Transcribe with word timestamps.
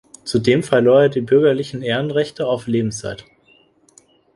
Zudem 0.23 0.63
verlor 0.63 1.01
er 1.03 1.09
die 1.09 1.21
Bürgerlichen 1.21 1.83
Ehrenrechte 1.83 2.47
auf 2.47 2.65
Lebenszeit. 2.65 3.23